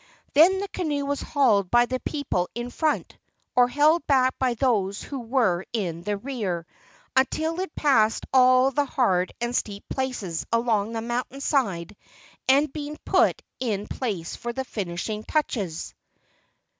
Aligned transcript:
Then 0.33 0.59
the 0.61 0.67
canoe 0.69 1.05
was 1.05 1.21
hauled 1.21 1.69
by 1.69 1.85
the 1.85 1.99
people 1.99 2.49
in 2.55 2.71
front, 2.71 3.15
or 3.55 3.67
held 3.67 4.07
back 4.07 4.33
by 4.39 4.55
those 4.55 5.03
who 5.03 5.19
were 5.19 5.63
in 5.73 6.01
the 6.01 6.17
rear, 6.17 6.65
until 7.15 7.57
it 7.57 7.59
had 7.59 7.75
passed 7.75 8.25
all 8.33 8.71
the 8.71 8.85
hard 8.85 9.31
and 9.39 9.55
steep 9.55 9.87
places 9.89 10.43
along 10.51 10.93
the 10.93 11.03
mountain 11.03 11.39
side 11.39 11.95
and 12.47 12.73
been 12.73 12.97
put 13.05 13.43
in 13.59 13.85
place 13.87 14.35
for 14.35 14.51
the 14.51 14.65
finishing 14.65 15.23
touches. 15.23 15.93